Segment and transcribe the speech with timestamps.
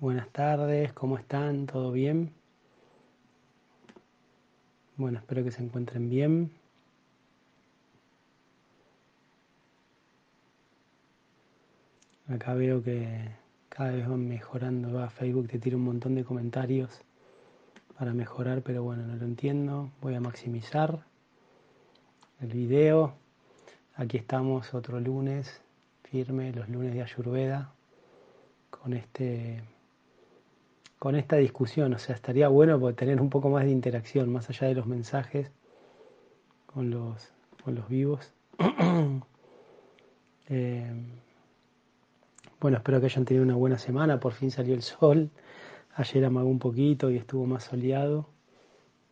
[0.00, 1.66] Buenas tardes, ¿cómo están?
[1.66, 2.32] ¿Todo bien?
[4.96, 6.50] Bueno, espero que se encuentren bien.
[12.30, 13.28] Acá veo que
[13.68, 14.90] cada vez van mejorando.
[14.90, 17.02] Va, Facebook te tira un montón de comentarios
[17.98, 19.90] para mejorar, pero bueno, no lo entiendo.
[20.00, 21.04] Voy a maximizar
[22.40, 23.16] el video.
[23.96, 25.60] Aquí estamos otro lunes,
[26.04, 27.74] firme, los lunes de Ayurveda,
[28.70, 29.62] con este
[31.00, 31.94] con esta discusión.
[31.94, 35.50] O sea, estaría bueno tener un poco más de interacción, más allá de los mensajes
[36.66, 37.32] con los,
[37.64, 38.32] con los vivos.
[40.52, 40.92] Eh,
[42.58, 44.18] bueno, espero que hayan tenido una buena semana.
[44.18, 45.30] Por fin salió el sol.
[45.94, 48.28] Ayer amagó un poquito y estuvo más soleado.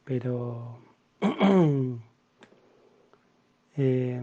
[0.04, 0.78] Pero...
[3.80, 4.20] Eh,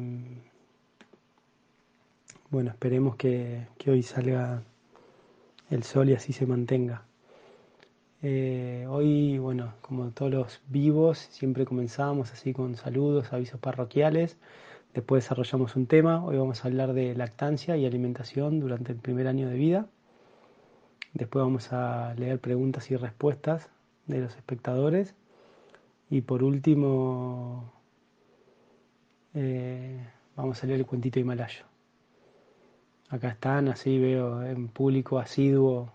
[2.50, 4.64] bueno, esperemos que, que hoy salga
[5.70, 7.06] el sol y así se mantenga.
[8.28, 14.40] Eh, hoy, bueno, como todos los vivos, siempre comenzamos así con saludos, avisos parroquiales.
[14.96, 16.26] Después desarrollamos un tema.
[16.26, 19.86] Hoy vamos a hablar de lactancia y alimentación durante el primer año de vida.
[21.14, 23.70] Después vamos a leer preguntas y respuestas
[24.08, 25.14] de los espectadores.
[26.10, 27.72] Y por último,
[29.36, 30.04] eh,
[30.36, 31.66] vamos a leer el cuentito himalayo.
[33.10, 35.95] Acá están, así veo en público asiduo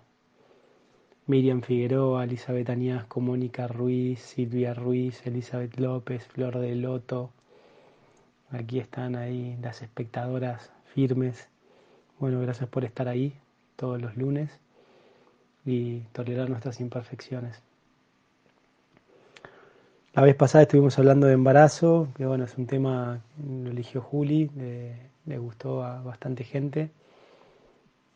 [1.31, 7.31] Miriam Figueroa, Elizabeth Añasco, Mónica Ruiz, Silvia Ruiz, Elizabeth López, Flor de Loto.
[8.51, 11.49] Aquí están ahí las espectadoras firmes.
[12.19, 13.33] Bueno, gracias por estar ahí
[13.77, 14.51] todos los lunes
[15.65, 17.63] y tolerar nuestras imperfecciones.
[20.13, 24.51] La vez pasada estuvimos hablando de embarazo, que bueno, es un tema lo eligió Juli,
[25.27, 26.91] le gustó a bastante gente.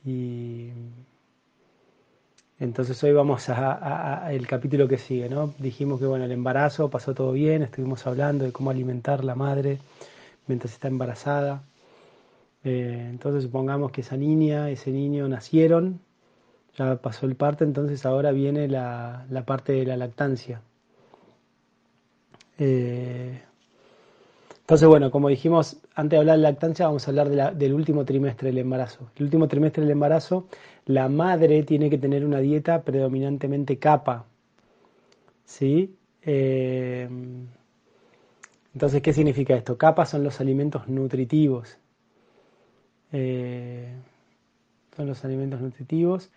[0.04, 0.70] Y
[2.60, 5.54] entonces hoy vamos a, el capítulo que sigue, ¿no?
[5.58, 9.78] Dijimos que bueno, el embarazo pasó todo bien, estuvimos hablando de cómo alimentar la madre
[10.46, 11.64] mientras está embarazada.
[12.64, 16.00] Eh, entonces supongamos que esa niña, ese niño nacieron,
[16.76, 20.62] ya pasó el parto, entonces ahora viene la, parte de la lactancia.
[22.58, 23.42] Eh,
[24.64, 28.48] entonces, bueno, como dijimos, antes de hablar de lactancia, vamos a hablar del último trimestre
[28.48, 29.10] del embarazo.
[29.14, 30.48] El último trimestre del embarazo,
[30.86, 34.24] la madre tiene que tener una dieta predominantemente capa.
[35.44, 35.94] ¿Sí?
[36.22, 37.06] Eh,
[38.72, 39.76] entonces, ¿qué significa esto?
[39.76, 41.76] Capa son los alimentos nutritivos.
[43.12, 43.92] Eh,
[44.96, 46.30] son los alimentos nutritivos.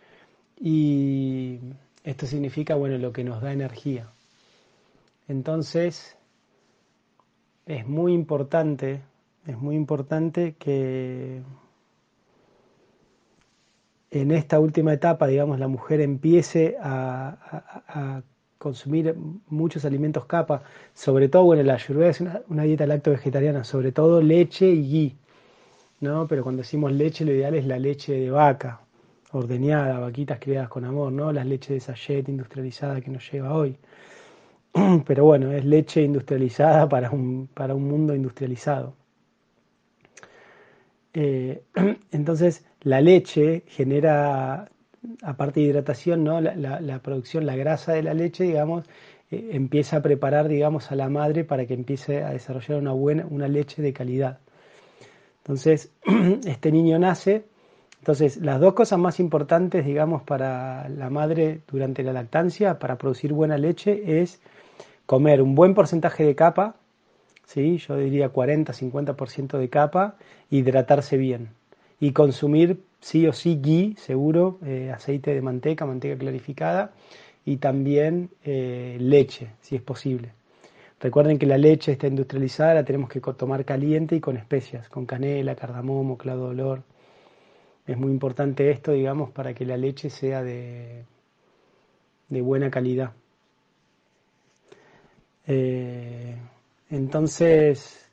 [0.59, 1.59] Y
[2.03, 4.09] esto significa, bueno, lo que nos da energía.
[5.29, 6.16] Entonces,
[7.67, 9.01] es muy importante,
[9.45, 11.41] es muy importante que
[14.09, 18.23] en esta última etapa, digamos, la mujer empiece a,
[18.57, 19.16] consumir
[19.50, 20.63] muchos alimentos capa,
[20.94, 25.16] sobre todo, bueno, la ayurveda es una, dieta lacto-vegetariana, sobre todo leche y ghee,
[26.01, 26.27] ¿no?
[26.27, 28.81] Pero cuando decimos leche, lo ideal es la leche de vaca,
[29.31, 31.31] ordeñada, vaquitas criadas con amor, ¿no?
[31.31, 33.77] Las leches de sachet industrializada que nos lleva hoy.
[35.05, 38.95] pero bueno, es leche industrializada para un, para un mundo industrializado.
[41.13, 41.63] Eh,
[42.11, 44.69] entonces, la leche genera,
[45.23, 46.41] aparte de hidratación, ¿no?
[46.41, 48.85] la, producción, la grasa de la leche, digamos,
[49.31, 53.25] eh, empieza a preparar, digamos, a la madre para que empiece a desarrollar una buena,
[53.29, 54.39] una leche de calidad.
[55.39, 55.91] Entonces,
[56.45, 57.45] este niño nace.
[57.99, 63.33] Entonces, las dos cosas más importantes, digamos, para la madre durante la lactancia, para producir
[63.33, 64.39] buena leche, es
[65.07, 66.75] comer un buen porcentaje de capa,
[67.45, 67.78] ¿sí?
[67.78, 70.18] yo diría 40-50% de capa,
[70.51, 71.50] hidratarse bien
[72.00, 76.92] y consumir sí o sí ghee, seguro, eh, aceite de manteca, manteca clarificada
[77.45, 80.33] y también eh, leche, si es posible.
[81.00, 85.06] Recuerden que la leche está industrializada, la tenemos que tomar caliente y con especias, con
[85.06, 86.83] canela, cardamomo, clavo de olor.
[87.86, 91.06] Es muy importante esto, digamos, para que la leche sea de,
[92.27, 93.13] de buena calidad.
[95.47, 96.35] Eh,
[96.89, 98.09] entonces,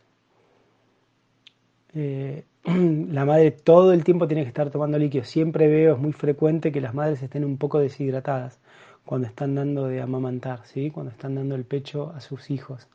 [1.94, 5.24] eh, la madre todo el tiempo tiene que estar tomando líquido.
[5.24, 8.60] Siempre veo, es muy frecuente que las madres estén un poco deshidratadas
[9.04, 10.90] cuando están dando de amamantar, ¿sí?
[10.90, 12.88] cuando están dando el pecho a sus hijos.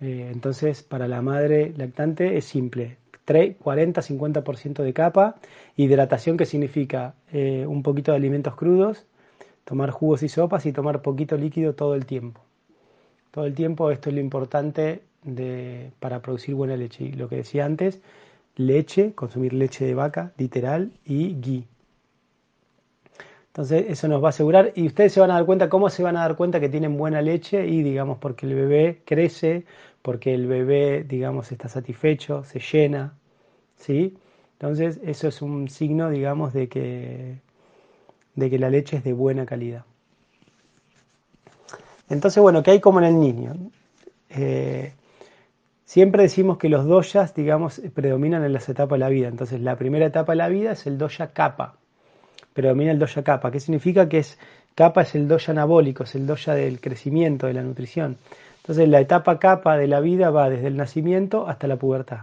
[0.00, 2.98] Eh, entonces, para la madre lactante es simple.
[3.26, 5.36] 40-50% de capa,
[5.76, 9.04] hidratación que significa un poquito de alimentos crudos,
[9.64, 12.45] tomar jugos y sopas y tomar poquito líquido todo el tiempo
[13.36, 13.90] todo el tiempo.
[13.90, 17.04] Esto es lo importante de, para producir buena leche.
[17.04, 18.00] Y lo que decía antes,
[18.56, 21.66] leche, consumir leche de vaca, literal, y ghee.
[23.48, 26.02] Entonces eso nos va a asegurar y ustedes se van a dar cuenta, ¿cómo se
[26.02, 27.66] van a dar cuenta que tienen buena leche?
[27.66, 29.66] Y digamos, porque el bebé crece,
[30.00, 33.18] porque el bebé, digamos, está satisfecho, se llena,
[33.76, 34.16] ¿sí?
[34.54, 37.40] Entonces eso es un signo, digamos, de que,
[38.34, 39.84] de que la leche es de buena calidad.
[42.08, 43.54] Entonces, bueno, ¿qué hay como en el niño?
[44.30, 44.92] Eh,
[45.84, 49.28] siempre decimos que los doyas, digamos, predominan en las etapas de la vida.
[49.28, 51.76] Entonces, la primera etapa de la vida es el doya capa
[52.56, 53.50] predomina el doya kappa.
[53.50, 54.08] ¿Qué significa?
[54.08, 54.38] Que es
[54.74, 58.16] kappa es el doya anabólico, es el doya del crecimiento, de la nutrición.
[58.62, 62.20] Entonces la etapa capa de la vida va desde el nacimiento hasta la pubertad.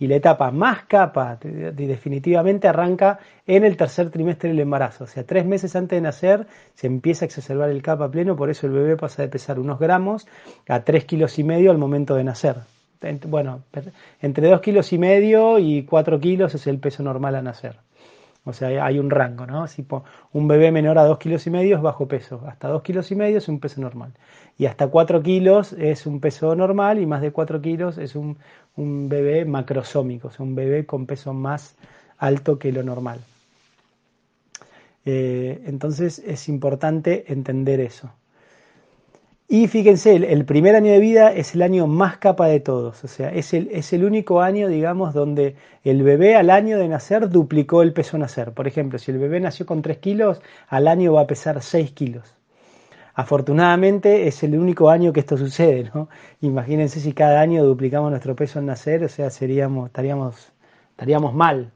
[0.00, 5.04] Y la etapa más capa definitivamente arranca en el tercer trimestre del embarazo.
[5.04, 8.48] O sea, tres meses antes de nacer se empieza a exacerbar el capa pleno, por
[8.48, 10.26] eso el bebé pasa de pesar unos gramos
[10.68, 12.56] a tres kilos y medio al momento de nacer.
[13.28, 13.62] Bueno,
[14.22, 17.76] entre dos kilos y medio y cuatro kilos es el peso normal a nacer.
[18.44, 19.66] O sea, hay un rango, ¿no?
[19.66, 19.86] Si
[20.32, 23.14] un bebé menor a 2 kilos y medio es bajo peso, hasta 2 kilos y
[23.14, 24.14] medio es un peso normal.
[24.56, 28.38] Y hasta 4 kilos es un peso normal y más de 4 kilos es un,
[29.08, 31.74] bebé macrosómico, o sea, un bebé con peso más
[32.18, 33.20] alto que lo normal.
[35.04, 38.12] Eh, entonces es importante entender eso.
[39.48, 43.08] Y fíjense, el, primer año de vida es el año más capa de todos, o
[43.08, 47.28] sea, es el, es el único año, digamos, donde el bebé al año de nacer
[47.28, 48.52] duplicó el peso nacer.
[48.52, 51.90] Por ejemplo, si el bebé nació con 3 kilos, al año va a pesar 6
[51.92, 52.36] kilos.
[53.14, 56.08] Afortunadamente es el único año que esto sucede, ¿no?
[56.40, 60.52] Imagínense si cada año duplicamos nuestro peso al nacer, o sea, seríamos, estaríamos,
[60.90, 61.72] estaríamos mal.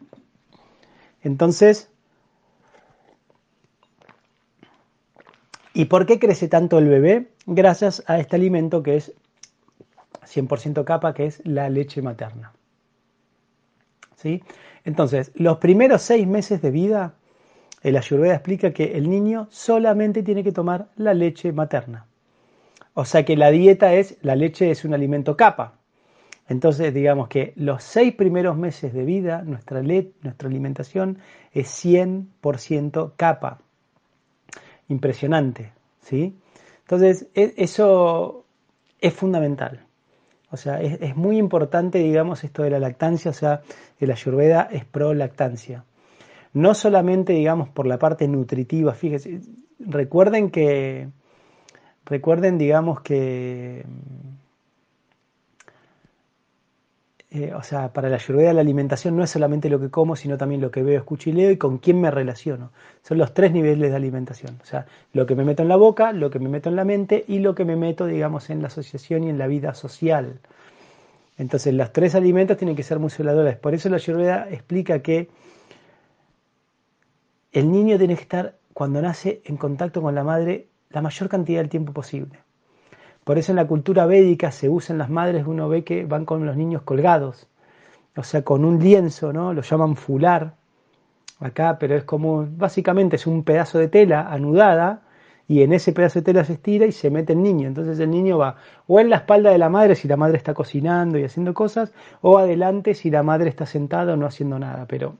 [1.22, 1.90] Entonces,
[5.72, 7.34] ¿y por qué crece tanto el bebé?
[7.46, 9.12] gracias a este alimento que es
[10.26, 12.52] 100% capa, que es la leche materna.
[14.16, 14.42] ¿Sí?
[14.84, 17.14] Entonces, los primeros seis meses de vida,
[17.84, 22.06] el Ayurveda explica que el niño solamente tiene que tomar la leche materna.
[22.94, 25.74] O sea que la dieta es, la leche es un alimento capa.
[26.48, 31.18] Entonces, digamos que los seis primeros meses de vida, nuestra, nuestra alimentación
[31.52, 33.60] es 100% capa.
[34.88, 36.36] Impresionante, ¿sí?
[36.80, 38.44] Entonces, e, eso
[39.00, 39.84] es fundamental.
[40.50, 43.62] O sea, es, muy importante, digamos, esto de la lactancia, o sea,
[43.98, 45.84] el ayurveda es pro lactancia.
[46.54, 49.40] No solamente, digamos, por la parte nutritiva, fíjense,
[49.78, 51.08] recuerden que,
[52.06, 53.84] recuerden, digamos, que
[57.34, 60.38] Eh, o sea, para la ayurveda la alimentación no es solamente lo que como, sino
[60.38, 62.70] también lo que veo, escucho y leo y con quién me relaciono.
[63.02, 64.56] Son los tres niveles de alimentación.
[64.62, 66.84] O sea, lo que me meto en la boca, lo que me meto en la
[66.84, 70.38] mente y lo que me meto, digamos, en la asociación y en la vida social.
[71.36, 73.56] Entonces, los tres alimentos tienen que ser muy celadores.
[73.56, 75.28] Por eso la ayurveda explica que
[77.54, 81.60] el niño tiene que estar, cuando nace, en contacto con la madre la mayor cantidad
[81.60, 82.40] del tiempo posible.
[83.22, 86.44] Por eso en la cultura védica se usan las madres, uno ve que van con
[86.44, 87.46] los niños colgados,
[88.16, 89.54] o sea, con un lienzo, ¿no?
[89.54, 90.56] Lo llaman fular
[91.38, 95.02] acá, pero es como, básicamente es un pedazo de tela anudada
[95.46, 97.68] y en ese pedazo de tela se estira y se mete el niño.
[97.68, 98.56] Entonces el niño va
[98.88, 101.92] o en la espalda de la madre si la madre está cocinando y haciendo cosas,
[102.20, 104.86] o adelante si la madre está sentada o no haciendo nada.
[104.88, 105.16] Pero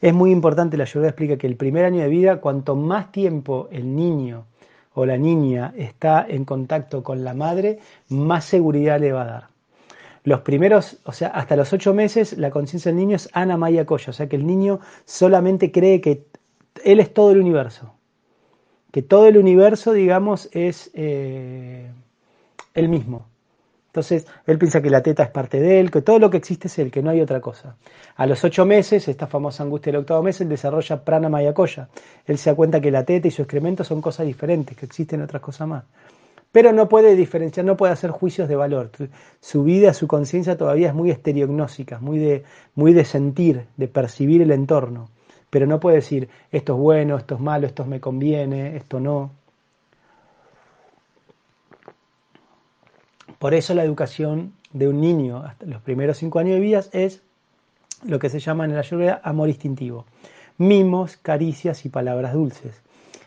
[0.00, 3.68] es muy importante, la ayuda explica que el primer año de vida, cuanto más tiempo
[3.72, 4.46] el niño
[4.94, 7.78] o la niña está en contacto con la madre,
[8.08, 9.48] más seguridad le va a dar.
[10.24, 13.86] Los primeros, o sea, hasta los ocho meses, la conciencia del niño es Ana Maya
[13.86, 16.26] Coya, o sea que el niño solamente cree que
[16.84, 17.94] él es todo el universo,
[18.92, 21.90] que todo el universo, digamos, es eh,
[22.74, 23.26] él mismo.
[23.88, 26.68] Entonces, él piensa que la teta es parte de él, que todo lo que existe
[26.68, 27.76] es él, que no hay otra cosa.
[28.16, 31.88] A los ocho meses, esta famosa angustia del octavo mes, él desarrolla prana mayakoya.
[32.26, 35.22] Él se da cuenta que la teta y su excremento son cosas diferentes, que existen
[35.22, 35.84] otras cosas más.
[36.52, 38.90] Pero no puede diferenciar, no puede hacer juicios de valor.
[39.40, 44.42] Su vida, su conciencia todavía es muy estereognósica, muy de, muy de sentir, de percibir
[44.42, 45.08] el entorno.
[45.50, 49.30] Pero no puede decir, esto es bueno, esto es malo, esto me conviene, esto no.
[53.38, 57.22] Por eso la educación de un niño hasta los primeros cinco años de vida es
[58.04, 60.04] lo que se llama en la ayurveda amor instintivo.
[60.58, 62.82] Mimos, caricias y palabras dulces.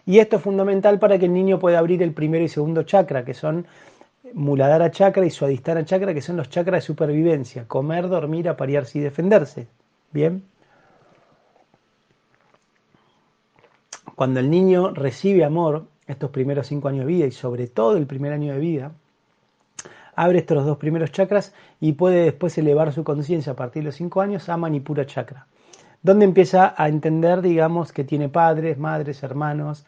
[0.06, 3.24] Y esto es fundamental para que el niño pueda abrir el primero y segundo chakra,
[3.24, 3.66] que son
[4.34, 9.02] Muladhara chakra y Suadhisthana chakra, que son los chakras de supervivencia, comer, dormir, aparearse y
[9.02, 9.68] defenderse.
[10.12, 10.44] Bien.
[14.16, 18.06] Cuando el niño recibe amor, estos primeros cinco años de vida y sobre todo el
[18.06, 18.92] primer año de vida,
[20.16, 23.96] abre estos dos primeros chakras y puede después elevar su conciencia a partir de los
[23.96, 25.48] cinco años a Manipura chakra.
[26.04, 29.86] donde empieza a entender, digamos, que tiene padres, madres, hermanos,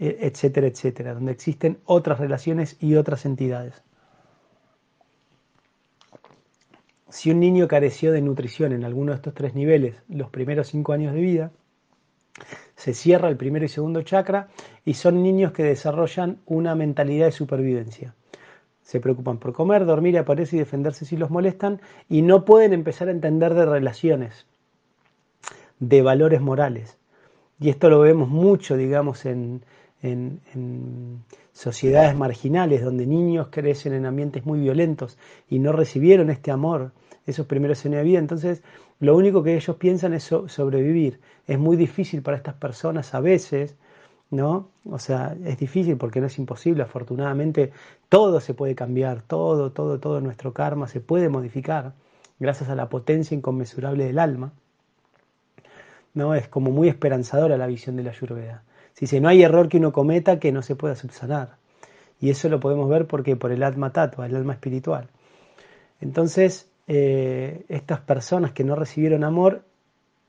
[0.00, 3.82] e, etcétera, etcétera, donde existen otras relaciones y otras entidades.
[7.08, 10.92] Si un niño careció de nutrición en alguno de estos tres niveles los primeros cinco
[10.92, 11.52] años de vida,
[12.74, 14.48] se cierra el primero y segundo chakra
[14.84, 18.14] y son niños que desarrollan una mentalidad de supervivencia.
[18.84, 23.08] Se preocupan por comer, dormir, aparecer y defenderse si los molestan y no pueden empezar
[23.08, 24.46] a entender de relaciones,
[25.80, 26.96] de valores morales.
[27.58, 29.62] Y esto lo vemos mucho, digamos, en,
[30.02, 36.92] en, sociedades marginales donde niños crecen en ambientes muy violentos y no recibieron este amor
[37.26, 38.18] esos primeros años de vida.
[38.18, 38.62] Entonces,
[39.00, 41.20] lo único que ellos piensan es sobrevivir.
[41.46, 43.76] Es muy difícil para estas personas a veces,
[44.34, 44.68] ¿no?
[44.90, 46.82] O sea, es difícil porque no es imposible.
[46.82, 47.72] Afortunadamente,
[48.08, 51.92] todo se puede cambiar, todo, todo, todo nuestro karma se puede modificar
[52.38, 54.52] gracias a la potencia inconmensurable del alma.
[56.14, 56.34] ¿no?
[56.34, 58.62] Es como muy esperanzadora la visión de la Ayurveda.
[58.94, 61.56] Si dice, no hay error que uno cometa que no se pueda subsanar.
[62.20, 65.08] Y eso lo podemos ver porque por el Atma Tattva, el alma espiritual.
[66.00, 69.62] Entonces, eh, estas personas que no recibieron amor,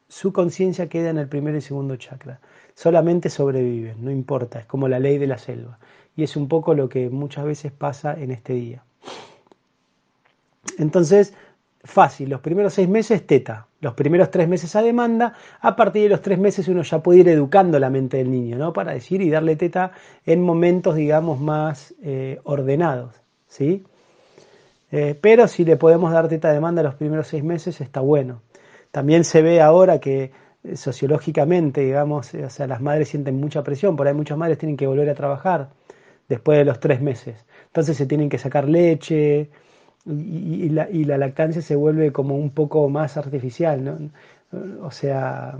[0.08, 2.40] su conciencia queda en el primer y segundo chakra.
[2.74, 5.80] Solamente sobreviven, no importa, es como la ley de la selva.
[6.16, 8.84] Y es un poco lo que muchas veces pasa en este día.
[10.78, 11.34] Entonces,
[11.84, 16.10] fácil, los primeros seis meses teta, los primeros tres meses a demanda, a partir de
[16.10, 18.74] los tres meses uno ya puede ir educando la mente del niño, ¿no?
[18.74, 19.92] Para decir y darle teta
[20.26, 23.16] en momentos, digamos, más eh, ordenados,
[23.48, 23.86] ¿sí?
[24.92, 28.42] Eh, pero si le podemos dar teta a demanda los primeros seis meses, está bueno.
[28.96, 30.32] También se ve ahora que
[30.64, 34.78] eh, sociológicamente, digamos, o sea, las madres sienten mucha presión, por ahí muchas madres tienen
[34.78, 35.72] que volver a trabajar
[36.30, 37.46] después de los tres meses.
[37.66, 39.50] Entonces se tienen que sacar leche,
[40.06, 44.12] y, la, y, la, lactancia se vuelve como un poco más artificial, ¿no?
[44.82, 45.58] O sea,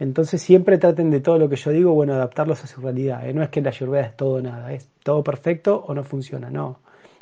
[0.00, 3.28] entonces siempre traten de todo lo que yo digo, bueno, adaptarlos a su realidad.
[3.28, 3.32] ¿eh?
[3.32, 6.80] No es que la ayurveda es todo nada, es todo perfecto o no funciona, no.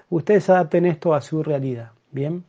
[0.09, 2.45] Ustedes adapten esto a su realidad, ¿bien?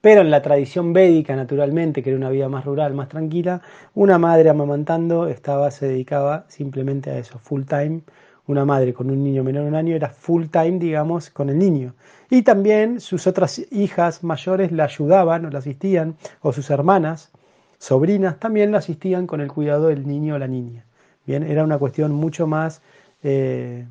[0.00, 3.62] Pero en la tradición védica, naturalmente, que era una vida más rural, más tranquila,
[3.94, 8.02] una madre amamantando estaba, se dedicaba simplemente a eso, full time.
[8.46, 11.58] Una madre con un niño menor de un año era full time, digamos, con el
[11.58, 11.94] niño.
[12.30, 17.30] Y también sus otras hijas mayores la ayudaban o la asistían, o sus hermanas,
[17.78, 20.84] sobrinas, también la asistían con el cuidado del niño o la niña.
[21.26, 22.80] Bien, era una cuestión mucho más
[23.22, 23.86] eh,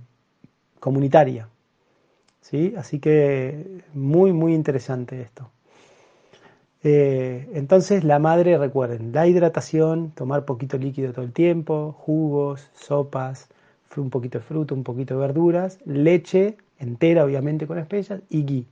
[0.79, 1.49] comunitaria.
[2.41, 2.73] ¿sí?
[2.77, 5.51] Así que muy, muy interesante esto.
[6.89, 13.49] Eh, entonces la madre, recuerden, la hidratación, tomar poquito líquido todo el tiempo, jugos, sopas,
[13.97, 18.65] un poquito de fruta, un poquito de verduras, leche entera obviamente con especias y ghee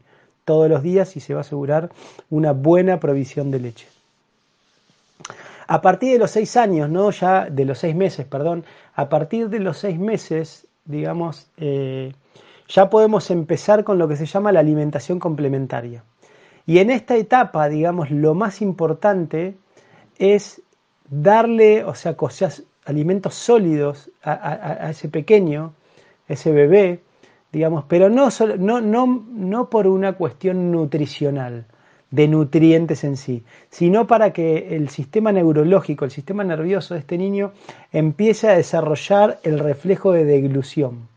[0.46, 1.90] todos los días y se va a asegurar
[2.30, 3.88] una buena provisión de leche.
[5.68, 9.50] A partir de los seis años, no ya de los seis meses, perdón, a partir
[9.50, 12.14] de los seis meses, digamos, eh,
[12.70, 16.02] ya podemos empezar con lo que se llama la alimentación complementaria.
[16.66, 19.56] Y en esta etapa, digamos, lo más importante
[20.18, 20.62] es
[21.10, 25.74] darle, o sea, cosas, alimentos sólidos a, ese pequeño,
[26.28, 27.02] ese bebé,
[27.52, 31.66] digamos, pero no, no, no, no por una cuestión nutricional,
[32.12, 37.18] de nutrientes en sí, sino para que el sistema neurológico, el sistema nervioso de este
[37.18, 37.52] niño
[37.92, 41.10] empiece a desarrollar el reflejo de deglución.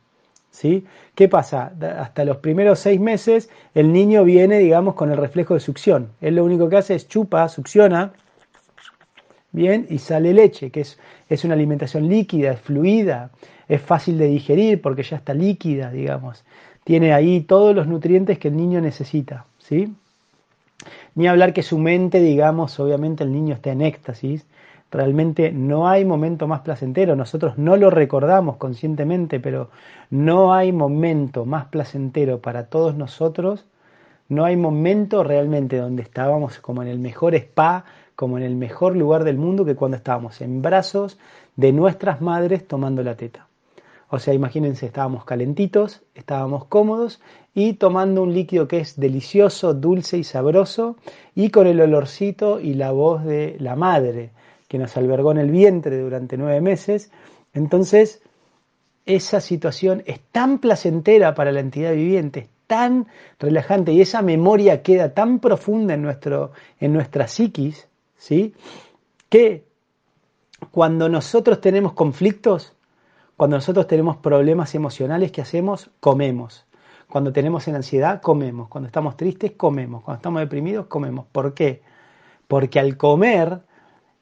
[0.59, 0.85] ¿Sí?
[1.15, 1.73] ¿Qué pasa?
[2.01, 6.09] Hasta los primeros seis meses el niño viene, digamos, con el reflejo de succión.
[6.21, 8.13] Él lo único que hace es chupa, succiona,
[9.53, 10.99] bien, y sale leche, que es,
[11.29, 13.31] es una alimentación líquida, es fluida,
[13.69, 16.45] es fácil de digerir porque ya está líquida, digamos.
[16.83, 19.95] Tiene ahí todos los nutrientes que el niño necesita, ¿sí?
[21.15, 24.45] Ni hablar que su mente, digamos, obviamente el niño está en éxtasis.
[24.91, 27.15] Realmente no hay momento más placentero.
[27.15, 29.71] Nosotros no lo recordamos conscientemente, pero
[30.11, 33.67] no hay momento más placentero para todos nosotros.
[34.29, 37.85] No hay momento realmente donde estábamos como en el mejor spa,
[38.17, 41.19] como en el mejor lugar del mundo que cuando estábamos en brazos
[41.57, 43.47] de nuestras madres tomando la teta.
[44.11, 47.21] O sea, imagínense, estábamos calentitos, estábamos cómodos
[47.55, 50.97] y tomando un líquido que es delicioso, dulce y sabroso
[51.35, 54.31] y con el olorcito y la voz de la madre
[54.69, 57.11] que nos albergó en el vientre durante nueve meses.
[57.55, 58.23] Entonces,
[59.07, 63.07] esa situación es tan placentera para la entidad viviente, es tan
[63.39, 68.55] relajante y esa memoria queda tan profunda en, nuestro, en nuestra psiquis, ¿sí?
[69.31, 69.65] que
[70.71, 72.75] cuando nosotros tenemos conflictos,
[73.37, 75.91] cuando nosotros tenemos problemas emocionales, ¿qué hacemos?
[76.01, 76.67] Comemos.
[77.09, 78.69] Cuando tenemos ansiedad, comemos.
[78.69, 80.03] Cuando estamos tristes, comemos.
[80.03, 81.25] Cuando estamos deprimidos, comemos.
[81.33, 81.81] ¿Por qué?
[82.47, 83.61] Porque al comer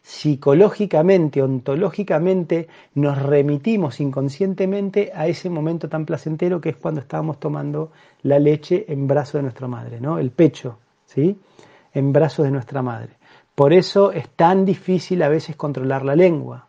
[0.06, 7.90] psicológicamente, ontológicamente, nos remitimos inconscientemente a ese momento tan placentero que es cuando estábamos tomando
[8.22, 10.20] la leche en brazos de nuestra madre, ¿no?
[10.20, 11.36] El pecho, ¿sí?
[11.92, 13.14] En brazos de nuestra madre.
[13.52, 16.68] Por eso es tan difícil a veces controlar la lengua.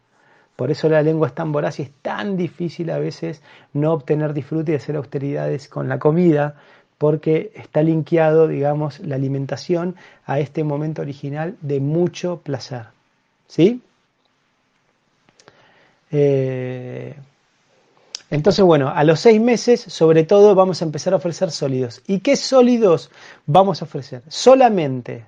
[0.56, 4.34] Por eso la lengua es tan voraz y es tan difícil a veces no obtener
[4.34, 6.56] disfrute y hacer austeridades con la comida,
[6.98, 12.97] porque está linkeado, digamos, la alimentación a este momento original de mucho placer.
[13.48, 13.82] ¿Sí?
[16.12, 17.16] Eh,
[18.30, 22.02] entonces, bueno, a los seis meses, sobre todo, vamos a empezar a ofrecer sólidos.
[22.08, 23.10] ¿Y qué sólidos
[23.46, 24.22] vamos a ofrecer?
[24.28, 25.26] Solamente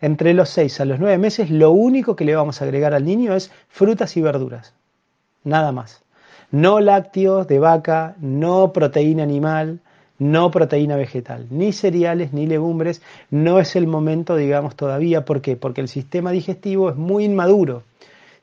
[0.00, 3.04] entre los seis a los nueve meses, lo único que le vamos a agregar al
[3.04, 4.74] niño es frutas y verduras.
[5.42, 6.02] Nada más.
[6.50, 9.80] No lácteos de vaca, no proteína animal,
[10.18, 15.24] no proteína vegetal, ni cereales, ni legumbres, no es el momento, digamos, todavía.
[15.24, 15.56] ¿Por qué?
[15.56, 17.82] Porque el sistema digestivo es muy inmaduro.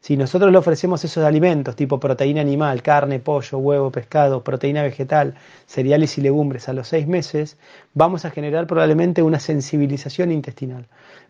[0.03, 5.35] Si nosotros le ofrecemos esos alimentos tipo proteína animal, carne, pollo, huevo, pescado, proteína vegetal,
[5.65, 7.55] cereales y legumbres a los seis meses,
[7.93, 10.87] vamos a generar probablemente una sensibilización intestinal,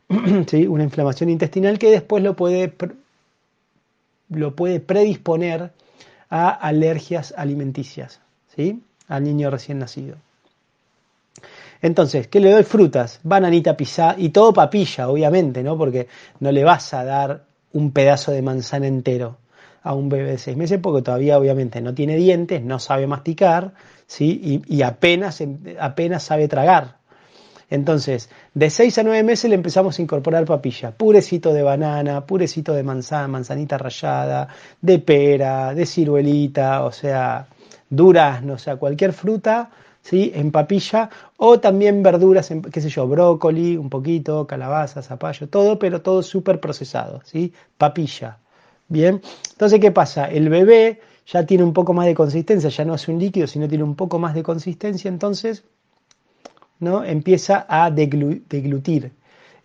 [0.47, 0.65] ¿sí?
[0.65, 2.73] una inflamación intestinal que después lo puede,
[4.29, 5.71] lo puede predisponer
[6.31, 8.21] a alergias alimenticias
[8.55, 8.81] ¿sí?
[9.07, 10.15] al niño recién nacido.
[11.83, 12.63] Entonces, ¿qué le doy?
[12.63, 15.77] Frutas, bananita pisada y todo papilla, obviamente, ¿no?
[15.77, 16.07] Porque
[16.39, 19.37] no le vas a dar un pedazo de manzana entero
[19.81, 23.73] a un bebé de seis meses porque todavía obviamente no tiene dientes, no sabe masticar,
[24.07, 24.61] ¿sí?
[24.65, 25.43] Y, apenas,
[25.77, 26.99] apenas sabe tragar.
[27.69, 32.71] Entonces, de seis a nueve meses le empezamos a incorporar papilla, purecito de banana, purecito
[32.71, 34.47] de manzana, manzanita rallada,
[34.79, 37.45] de pera, de ciruelita, o sea,
[37.89, 39.69] durazno, o sea, cualquier fruta
[40.03, 40.31] ¿sí?
[40.35, 45.79] en papilla, o también verduras, en, qué sé yo, brócoli, un poquito, calabaza, zapallo, todo,
[45.79, 47.53] pero todo súper procesado, ¿sí?
[47.77, 48.37] papilla.
[48.89, 50.29] Bien, entonces, ¿qué pasa?
[50.29, 53.67] El bebé ya tiene un poco más de consistencia, ya no es un líquido, sino
[53.67, 55.63] tiene un poco más de consistencia, entonces
[56.79, 57.03] ¿no?
[57.03, 59.13] empieza a deglutir,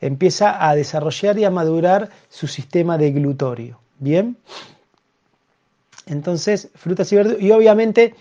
[0.01, 3.81] empieza a desarrollar y a madurar su sistema deglutorio.
[3.99, 4.37] Bien,
[6.07, 8.15] entonces frutas y verduras, y obviamente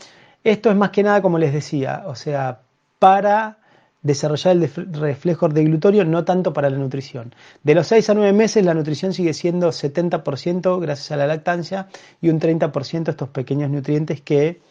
[0.44, 2.62] esto es más que nada, como les decía, o sea,
[3.00, 3.58] para
[4.02, 7.36] desarrollar el reflejo deglutorio, no tanto para la nutrición.
[7.64, 11.88] De los 6 a 9 meses la nutrición sigue siendo 70% gracias a la lactancia
[12.22, 14.62] y un 30% estos pequeños nutrientes que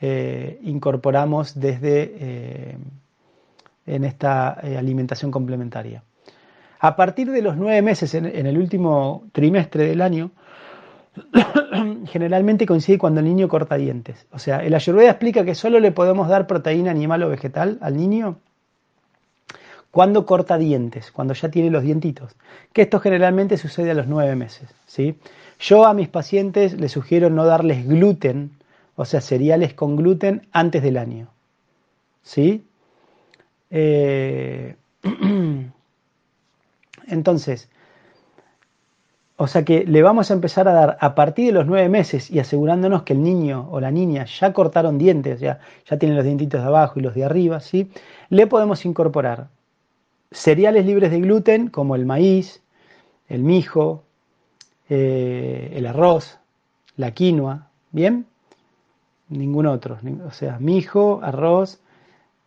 [0.00, 2.78] eh, incorporamos desde eh,
[3.86, 6.04] en esta eh, alimentación complementaria.
[6.80, 10.30] A partir de los 9 meses, en el último trimestre del año,
[12.06, 14.26] generalmente coincide cuando el niño corta dientes.
[14.32, 17.96] O sea, el ayurveda explica que solo le podemos dar proteína animal o vegetal al
[17.96, 18.38] niño
[19.90, 22.36] cuando corta dientes, cuando ya tiene los dientitos.
[22.72, 24.68] Que esto generalmente sucede a los nueve meses.
[24.86, 25.18] ¿sí?
[25.58, 28.50] Yo a mis pacientes les sugiero no darles gluten,
[28.96, 31.28] o sea, cereales con gluten antes del año.
[32.22, 32.64] ¿Sí?
[33.70, 34.76] Eh,
[37.06, 37.68] entonces,
[39.40, 42.28] o sea que le vamos a empezar a dar a partir de los nueve meses
[42.28, 46.24] y asegurándonos que el niño o la niña ya cortaron dientes, ya, ya tienen los
[46.24, 47.88] dientitos de abajo y los de arriba, ¿sí?
[48.30, 49.46] le podemos incorporar
[50.32, 52.62] cereales libres de gluten como el maíz,
[53.28, 54.02] el mijo,
[54.88, 56.40] eh, el arroz,
[56.96, 58.26] la quinoa, ¿bien?
[59.28, 61.78] Ningún otro, o sea, mijo, arroz,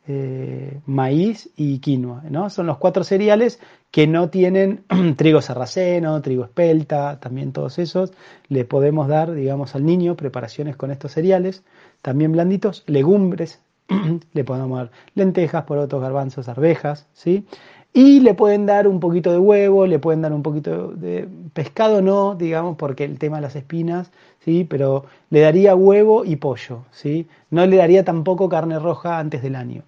[0.08, 2.50] eh, maíz y quinoa, ¿no?
[2.50, 3.60] Son los cuatro cereales
[3.92, 4.84] que no tienen
[5.18, 8.12] trigo sarraceno, trigo espelta, también todos esos.
[8.48, 11.64] Le podemos dar, digamos, al niño preparaciones con estos cereales,
[12.02, 13.62] también blanditos, legumbres,
[14.34, 17.46] le podemos dar lentejas, porotos, garbanzos, arvejas, ¿sí?
[17.94, 22.02] Y le pueden dar un poquito de huevo, le pueden dar un poquito de pescado,
[22.02, 24.66] no, digamos, porque el tema de las espinas, ¿sí?
[24.70, 27.28] Pero le daría huevo y pollo, ¿sí?
[27.50, 29.84] No le daría tampoco carne roja antes del año.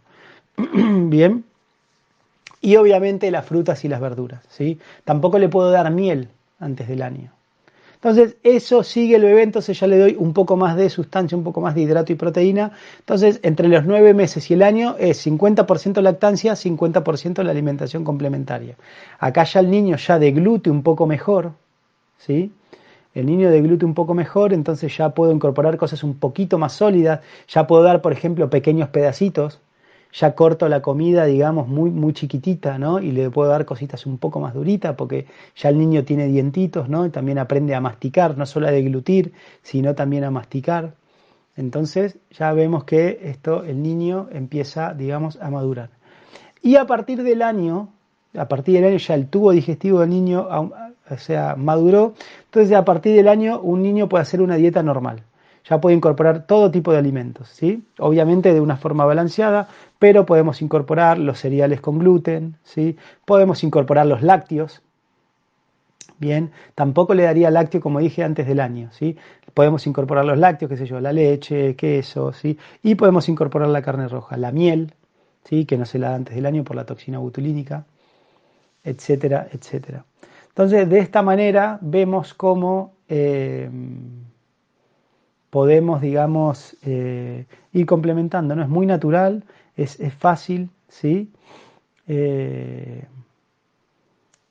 [1.10, 1.44] Bien.
[2.62, 4.80] Y obviamente las frutas y las verduras, ¿sí?
[5.04, 7.32] Tampoco le puedo dar miel antes del año.
[8.04, 11.44] Entonces, eso sigue el bebé, entonces ya le doy un poco más de sustancia, un
[11.46, 12.74] poco más de hidrato y proteína.
[13.00, 18.76] Entonces, entre los nueve meses y el año es 50% lactancia, 50% la alimentación complementaria.
[19.20, 21.54] Acá ya el niño ya deglute un poco mejor,
[22.18, 22.52] ¿sí?
[23.14, 27.22] El niño deglute un poco mejor, entonces ya puedo incorporar cosas un poquito más sólidas,
[27.48, 29.62] ya puedo dar, por ejemplo, pequeños pedacitos,
[30.14, 33.00] ya corto la comida, digamos, muy, muy chiquitita, ¿no?
[33.00, 36.88] Y le puedo dar cositas un poco más duritas porque ya el niño tiene dientitos,
[36.90, 37.06] ¿no?
[37.06, 40.94] Y también aprende a masticar, no solo a deglutir, sino también a masticar.
[41.56, 45.90] Entonces ya vemos que esto, el niño empieza, digamos, a madurar.
[46.62, 47.90] Y a partir del año,
[48.38, 50.48] a partir del año ya el tubo digestivo del niño
[51.10, 52.14] o sea, maduró.
[52.46, 55.24] Entonces, a partir del año, un niño puede hacer una dieta normal.
[55.66, 57.84] Ya puede incorporar todo tipo de alimentos, ¿sí?
[58.00, 62.98] Obviamente de una forma balanceada, pero podemos incorporar los cereales con gluten, ¿sí?
[63.26, 64.82] Podemos incorporar los lácteos,
[66.24, 69.18] Bien, tampoco le daría lácteo como dije antes del año, ¿sí?
[69.54, 72.58] Podemos incorporar los lácteos, qué sé yo, la leche, queso, ¿sí?
[72.82, 74.94] Y podemos incorporar la carne roja, la miel,
[75.44, 75.66] ¿sí?
[75.66, 77.86] Que no se la da antes del año por la toxina botulínica,
[78.84, 80.06] etcétera, etcétera.
[80.50, 83.70] Entonces, de esta manera vemos cómo eh,
[85.54, 88.64] podemos, digamos, eh, ir complementando, ¿no?
[88.64, 89.44] Es muy natural,
[89.76, 91.32] es, fácil, ¿sí?
[92.08, 93.06] Eh,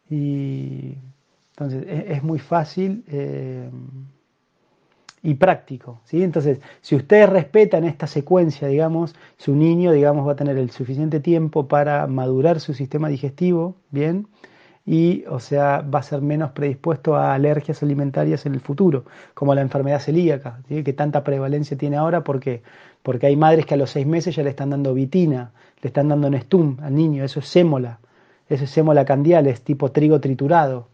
[0.08, 0.94] y
[1.50, 3.68] entonces, es, muy fácil eh,
[5.24, 6.00] y práctico.
[6.04, 6.22] ¿sí?
[6.22, 11.18] Entonces, si ustedes respetan esta secuencia, digamos, su niño, digamos, va a tener el suficiente
[11.18, 14.28] tiempo para madurar su sistema digestivo, ¿bien?
[14.84, 19.54] Y, o sea, va a ser menos predispuesto a alergias alimentarias en el futuro, como
[19.54, 22.24] la enfermedad celíaca, que tanta prevalencia tiene ahora.
[22.24, 22.62] ¿Por qué?
[23.02, 26.08] Porque hay madres que a los seis meses ya le están dando vitina, le están
[26.08, 28.00] dando Nestum al niño, eso es sémola,
[28.48, 30.88] eso es sémola candial, es tipo trigo triturado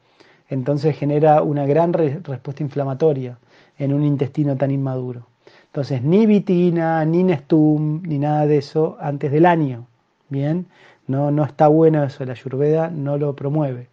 [0.49, 3.39] entonces genera una gran respuesta inflamatoria
[3.79, 5.27] en un intestino tan inmaduro.
[5.67, 9.87] Entonces, ni vitina, ni Nestum, ni nada de eso antes del año.
[10.31, 10.67] Bien,
[11.09, 13.89] no, no está bueno eso, la ayurveda no lo promueve.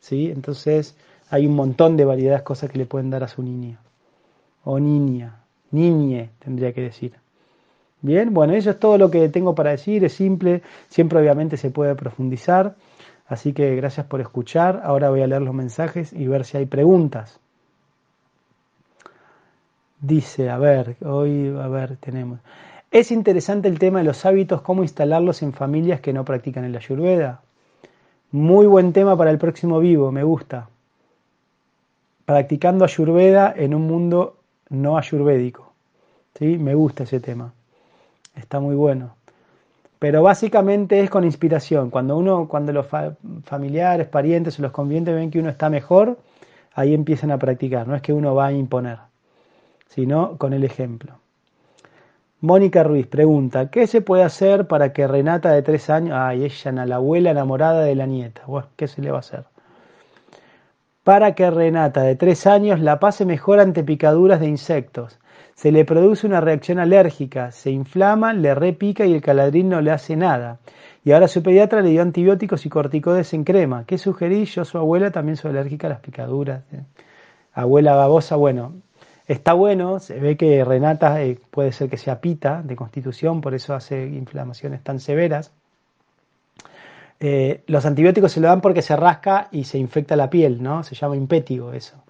[0.00, 0.30] ¿sí?
[0.30, 0.96] Entonces,
[1.30, 3.78] hay un montón de variedades de cosas que le pueden dar a su niño.
[4.64, 7.14] O niña, niñe, tendría que decir.
[8.02, 11.70] Bien, bueno, eso es todo lo que tengo para decir, es simple, siempre obviamente se
[11.70, 12.74] puede profundizar.
[13.26, 14.80] Así que gracias por escuchar.
[14.84, 17.38] Ahora voy a leer los mensajes y ver si hay preguntas.
[20.00, 22.40] Dice, a ver, hoy, a ver, tenemos.
[22.90, 26.76] Es interesante el tema de los hábitos, cómo instalarlos en familias que no practican el
[26.76, 27.40] ayurveda.
[28.32, 30.68] Muy buen tema para el próximo vivo, me gusta.
[32.24, 34.38] Practicando ayurveda en un mundo
[34.70, 35.72] no ayurvédico.
[36.36, 36.58] ¿Sí?
[36.58, 37.52] Me gusta ese tema.
[38.34, 39.14] Está muy bueno.
[40.00, 41.90] Pero básicamente es con inspiración.
[41.90, 42.86] Cuando uno, cuando los
[43.44, 46.18] familiares, parientes o los convivientes ven que uno está mejor,
[46.74, 47.86] ahí empiezan a practicar.
[47.86, 48.98] No es que uno va a imponer,
[49.86, 51.19] sino con el ejemplo.
[52.40, 56.86] Mónica Ruiz pregunta, ¿qué se puede hacer para que Renata de tres años, ay, ella,
[56.86, 59.44] la abuela enamorada de la nieta, bueno, ¿qué se le va a hacer?
[61.04, 65.20] Para que Renata de tres años la pase mejor ante picaduras de insectos
[65.60, 69.90] se le produce una reacción alérgica, se inflama, le repica y el caladrín no le
[69.90, 70.58] hace nada.
[71.04, 73.84] Y ahora su pediatra le dio antibióticos y corticoides en crema.
[73.84, 74.46] ¿Qué sugerí?
[74.46, 76.62] Yo, su abuela, también soy alérgica a las picaduras.
[76.72, 76.80] ¿eh?
[77.52, 78.72] Abuela babosa, bueno,
[79.32, 83.54] está bueno, se ve que Renata eh, puede ser que sea pita de constitución, por
[83.54, 85.52] eso hace inflamaciones tan severas.
[87.20, 90.82] Eh, los antibióticos se lo dan porque se rasca y se infecta la piel, ¿no?
[90.82, 92.02] Se llama impétigo eso.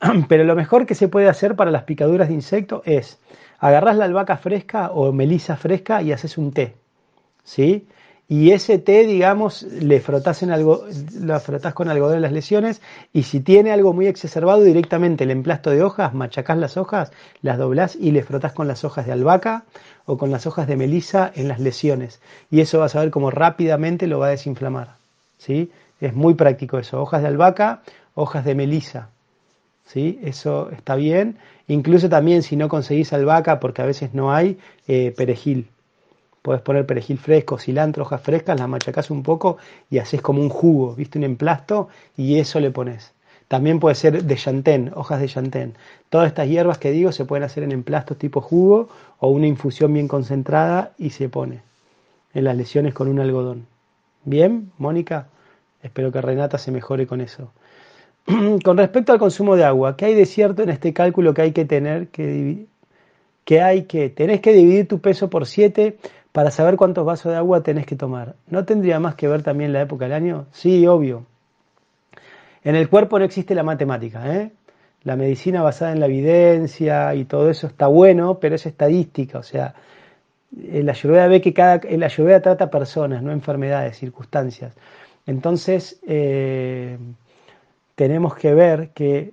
[0.28, 3.20] Pero lo mejor que se puede hacer para las picaduras de insecto es
[3.58, 6.74] agarras la albahaca fresca o melisa fresca y haces un té.
[7.44, 7.86] ¿Sí?
[8.28, 10.84] Y ese té, digamos, le frotás, en algo,
[11.20, 15.30] lo frotás con algodón en las lesiones y si tiene algo muy exacerbado, directamente el
[15.30, 17.12] emplasto de hojas, machacás las hojas,
[17.42, 19.64] las doblás y le frotás con las hojas de albahaca
[20.06, 22.20] o con las hojas de melisa en las lesiones.
[22.50, 24.96] Y eso vas a ver cómo rápidamente lo va a desinflamar.
[25.38, 25.70] ¿Sí?
[26.00, 27.00] Es muy práctico eso.
[27.00, 27.82] Hojas de albahaca,
[28.14, 29.08] hojas de melisa.
[29.86, 30.18] ¿sí?
[30.24, 31.38] Eso está bien.
[31.68, 34.58] Incluso también si no conseguís albahaca, porque a veces no hay,
[34.88, 35.68] eh, perejil.
[36.46, 39.58] Puedes poner perejil fresco, cilantro, hojas frescas, las machacás un poco
[39.90, 41.18] y haces como un jugo, ¿viste?
[41.18, 43.12] Un emplasto y eso le pones.
[43.48, 45.74] También puede ser de chantén, hojas de chantén.
[46.08, 49.92] Todas estas hierbas que digo se pueden hacer en emplastos tipo jugo o una infusión
[49.92, 51.62] bien concentrada y se pone
[52.32, 53.66] en las lesiones con un algodón.
[54.24, 55.26] Bien, Mónica,
[55.82, 57.50] espero que Renata se mejore con eso.
[58.62, 61.50] con respecto al consumo de agua, ¿qué hay de cierto en este cálculo que hay
[61.50, 62.66] que tener que?
[63.44, 65.96] Que hay que, tenés que dividir tu peso por 7
[66.36, 68.34] para saber cuántos vasos de agua tenés que tomar.
[68.48, 70.44] ¿No tendría más que ver también la época del año?
[70.52, 71.24] Sí, obvio.
[72.62, 74.52] En el cuerpo no existe la matemática, ¿eh?
[75.04, 79.42] La medicina basada en la evidencia y todo eso está bueno, pero es estadística, o
[79.42, 79.76] sea,
[80.52, 84.74] la ayurveda ve que cada, la ayurveda trata personas, no enfermedades, circunstancias.
[85.24, 86.98] Entonces, eh,
[87.94, 89.32] tenemos que ver que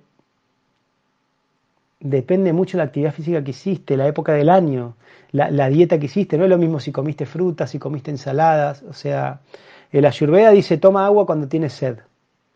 [2.04, 4.94] depende mucho la actividad física que hiciste, la época del año,
[5.32, 6.36] la, dieta que hiciste.
[6.38, 8.84] No es lo mismo si comiste frutas, si comiste ensaladas.
[8.88, 9.40] O sea,
[9.90, 11.98] el ayurveda dice toma agua cuando tienes sed.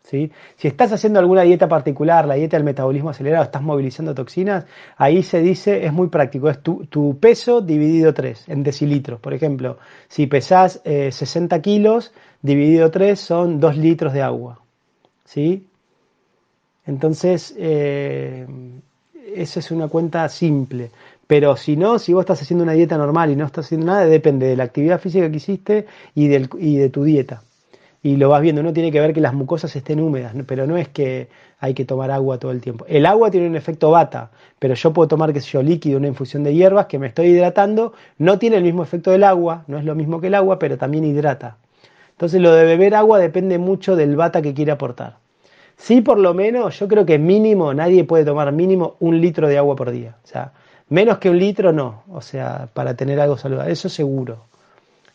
[0.02, 0.30] ¿sí?
[0.56, 4.66] Si estás haciendo alguna dieta particular, la dieta del metabolismo acelerado, estás movilizando toxinas,
[4.98, 9.18] ahí se dice, es muy práctico, es tu, peso dividido 3 en decilitros.
[9.18, 14.60] Por ejemplo, si pesás 60 eh, kilos, dividido 3 son 2 litros de agua.
[15.24, 15.66] ¿sí?
[16.84, 18.46] Entonces, eh,
[19.34, 20.90] esa es una cuenta simple.
[21.26, 24.06] Pero si no, si vos estás haciendo una dieta normal y no estás haciendo nada,
[24.06, 27.42] depende de la actividad física que hiciste y, de tu dieta.
[28.02, 30.78] Y lo vas viendo, uno tiene que ver que las mucosas estén húmedas, pero no
[30.78, 31.28] es que
[31.60, 32.86] hay que tomar agua todo el tiempo.
[32.88, 36.08] El agua tiene un efecto bata, pero yo puedo tomar, qué sé yo, líquido, una
[36.08, 39.78] infusión de hierbas que me estoy hidratando, no tiene el mismo efecto del agua, no
[39.78, 41.56] es lo mismo que el agua, pero también hidrata.
[42.12, 45.16] Entonces lo de beber agua depende mucho del bata que quiere aportar.
[45.78, 49.58] Sí, por lo menos, yo creo que mínimo, nadie puede tomar mínimo un litro de
[49.58, 50.16] agua por día.
[50.24, 50.52] O sea,
[50.88, 54.44] menos que un litro no, o sea, para tener algo saludable, eso seguro,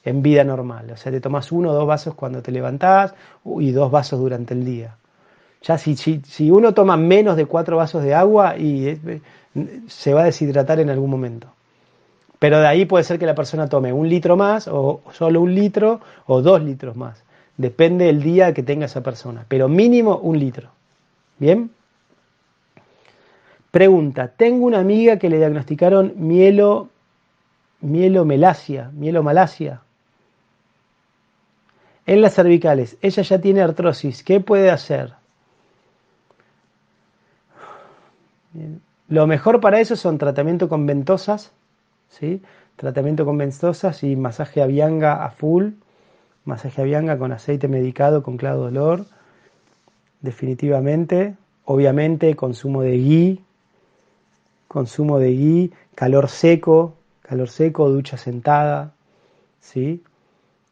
[0.06, 0.89] en vida normal.
[0.91, 3.13] O sea, te tomas uno o dos vasos cuando te levantás
[3.60, 4.95] y dos vasos durante el día.
[5.62, 9.21] Ya si, si, uno toma menos de cuatro vasos de agua y eh,
[9.88, 11.47] se va a deshidratar en algún momento.
[12.39, 15.54] Pero de ahí puede ser que la persona tome un litro más o solo un
[15.54, 17.22] litro o dos litros más.
[17.57, 19.45] Depende del día que tenga esa persona.
[19.47, 20.71] Pero mínimo un litro.
[21.37, 21.71] ¿Bien?
[23.71, 26.89] Pregunta, tengo una amiga que le diagnosticaron mielo,
[27.81, 29.81] mielomelasia, mielomalacia
[32.05, 32.97] en las cervicales.
[33.01, 34.23] Ella ya tiene artrosis.
[34.23, 35.13] ¿Qué puede hacer?
[39.07, 41.51] Lo mejor para eso son tratamiento con ventosas,
[42.09, 42.41] ¿sí?
[42.75, 45.71] Tratamiento con ventosas y masaje a vianga a full,
[46.45, 49.06] masaje a con aceite medicado con clavo dolor,
[50.21, 51.36] definitivamente.
[51.65, 53.41] Obviamente consumo de gui,
[54.67, 58.93] consumo de gui, calor seco, calor seco, ducha sentada,
[59.60, 60.03] ¿sí?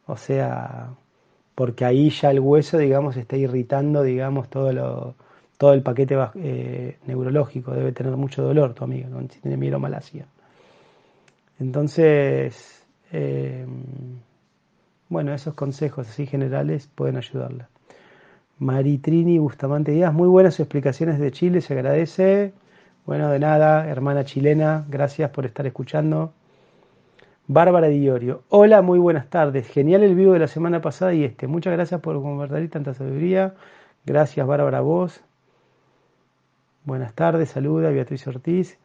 [0.06, 0.90] O sea,
[1.54, 5.14] porque ahí ya el hueso, digamos, está irritando, digamos, todo lo,
[5.56, 10.26] todo el paquete eh, neurológico, debe tener mucho dolor tu amiga, si tiene mielomalacia.
[11.60, 12.82] Entonces,
[13.12, 13.64] eh,
[15.12, 17.68] bueno, esos consejos así generales pueden ayudarla.
[18.58, 22.54] Maritrini Bustamante Díaz, muy buenas explicaciones de Chile, se agradece.
[23.04, 26.32] Bueno, de nada, hermana chilena, gracias por estar escuchando.
[27.46, 29.68] Bárbara Diorio, hola, muy buenas tardes.
[29.68, 31.46] Genial el vivo de la semana pasada y este.
[31.46, 33.54] Muchas gracias por compartir tanta sabiduría.
[34.06, 35.20] Gracias, Bárbara, vos.
[36.84, 38.78] Buenas tardes, saluda Beatriz Ortiz.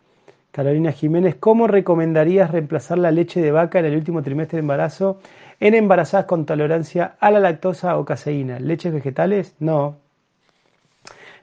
[0.52, 5.20] Carolina Jiménez, ¿cómo recomendarías reemplazar la leche de vaca en el último trimestre de embarazo
[5.60, 8.60] en embarazadas con tolerancia a la lactosa o caseína?
[8.60, 9.56] ¿Leches vegetales?
[9.60, 9.98] No.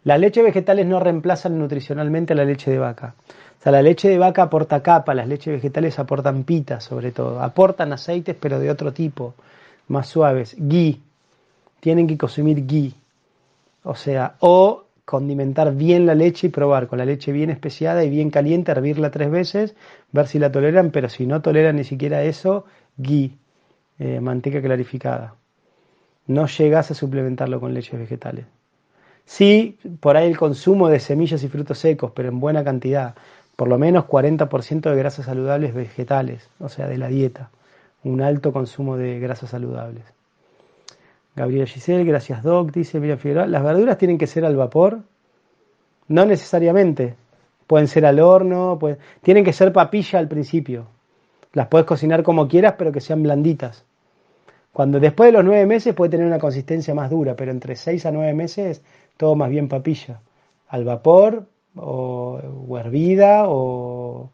[0.05, 3.15] Las leches vegetales no reemplazan nutricionalmente a la leche de vaca.
[3.59, 7.41] O sea, la leche de vaca aporta capa, las leches vegetales aportan pita sobre todo.
[7.41, 9.35] Aportan aceites pero de otro tipo,
[9.89, 10.55] más suaves.
[10.59, 11.01] Ghee.
[11.81, 12.95] Tienen que consumir ghee.
[13.83, 18.11] O sea, o condimentar bien la leche y probar con la leche bien especiada y
[18.11, 19.75] bien caliente, hervirla tres veces,
[20.13, 22.65] ver si la toleran, pero si no toleran ni siquiera eso,
[22.97, 23.37] ghee,
[23.99, 25.35] eh, manteca clarificada.
[26.27, 28.47] No llegas a suplementarlo con leches vegetales.
[29.27, 33.15] Sí, por ahí el consumo de semillas y frutos secos, pero en buena cantidad,
[33.57, 37.51] por lo menos 40% de grasas saludables vegetales, o sea, de la dieta,
[38.03, 40.05] un alto consumo de grasas saludables.
[41.37, 43.47] Gabriela Giselle, gracias Doc, dice Miriam Figueroa.
[43.47, 45.01] Las verduras tienen que ser al vapor,
[46.09, 47.17] no necesariamente.
[47.67, 48.79] Pueden ser al horno,
[49.23, 50.87] tienen que ser papilla al principio.
[51.55, 53.85] Las puedes cocinar como quieras, pero que sean blanditas.
[54.73, 58.05] Cuando después de los nueve meses puede tener una consistencia más dura, pero entre seis
[58.07, 58.83] a nueve meses
[59.17, 60.21] todo más bien papilla.
[60.69, 62.41] Al vapor o,
[62.79, 64.31] hervida o,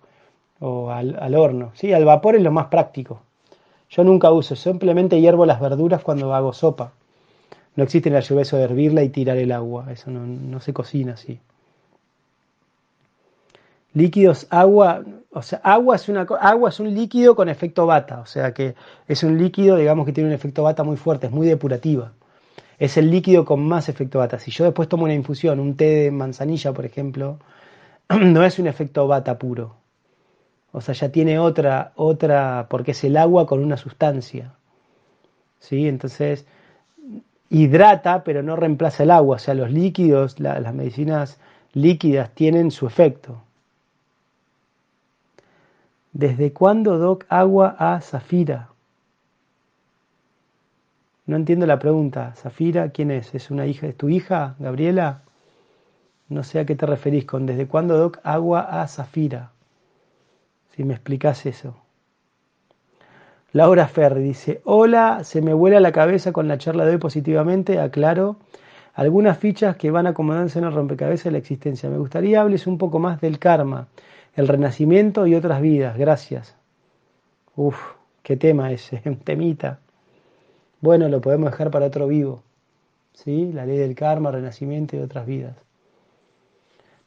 [0.61, 1.73] al, al, horno.
[1.75, 3.21] Sí, al vapor es lo más práctico.
[3.91, 6.93] Yo nunca uso, simplemente hiervo las verduras cuando hago sopa.
[7.77, 11.15] No existe en la lluvia de hervirla y tirar el agua, eso no, se cocina
[11.15, 11.41] así.
[13.93, 15.03] Líquidos, agua,
[15.33, 18.75] o sea, agua es, una, agua es un líquido con efecto bata, o sea que
[19.07, 22.13] es un líquido, digamos que tiene un efecto bata muy fuerte, es muy depurativa.
[22.79, 24.39] Es el líquido con más efecto bata.
[24.39, 27.39] Si yo después tomo una infusión, un té de manzanilla, por ejemplo,
[28.09, 29.77] no es un efecto bata puro,
[30.73, 34.55] o sea, ya tiene otra, otra, porque es el agua con una sustancia.
[35.59, 35.89] ¿Sí?
[35.89, 36.47] Entonces,
[37.51, 39.37] hidrata, pero no reemplaza el agua.
[39.37, 41.39] O sea, los líquidos, las medicinas
[41.73, 43.43] líquidas tienen su efecto.
[46.13, 48.71] ¿Desde cuándo, Doc, agua a Zafira?
[51.27, 52.35] No entiendo la pregunta.
[52.37, 53.35] ¿Zafira quién es?
[53.35, 53.87] ¿Es una hija?
[53.87, 55.23] ¿Es tu hija, Gabriela?
[56.29, 59.53] No sé a qué te referís con desde cuándo, Doc, agua a Zafira
[60.81, 61.77] si me explicas eso.
[63.53, 67.81] Laura Ferri dice, hola, se me vuela la cabeza con la charla de hoy positivamente,
[67.81, 68.37] aclaro,
[68.95, 71.89] algunas fichas que van acomodándose en el rompecabezas de la existencia.
[71.89, 73.89] Me gustaría hables un poco más del karma,
[74.35, 75.97] el renacimiento y otras vidas.
[75.97, 76.57] Gracias.
[77.57, 77.79] Uf,
[78.23, 79.79] qué tema ese, temita.
[80.81, 82.43] Bueno, lo podemos dejar para otro vivo.
[83.13, 83.53] ¿Sí?
[83.53, 85.57] La ley del karma, renacimiento y otras vidas.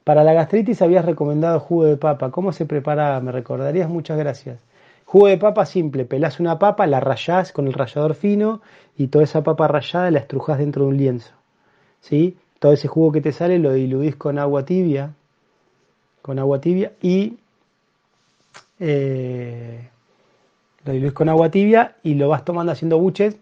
[0.04, 2.30] Para la gastritis habías recomendado jugo de papa.
[2.30, 3.20] ¿Cómo se prepara?
[3.22, 3.90] ¿Me recordarías?
[3.90, 4.60] Muchas gracias.
[5.06, 6.06] Jugo de papa simple.
[6.06, 8.62] Pelás una papa, la rayás con el rallador fino
[8.98, 11.34] y toda esa papa rallada la estrujás dentro de un lienzo.
[12.04, 12.38] ¿Sí?
[12.60, 15.14] Todo ese jugo que te sale lo diluís con agua tibia.
[16.22, 17.38] Con agua tibia y
[18.80, 19.90] eh,
[20.86, 23.36] lo diluís con agua tibia y lo vas tomando haciendo buches